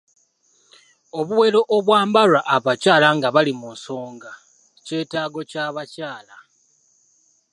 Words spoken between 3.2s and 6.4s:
bali munsonga kyetaago ky'abakyala.